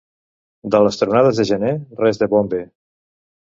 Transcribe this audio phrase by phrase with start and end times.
[0.75, 2.65] De les tronades de gener res de bo en ve.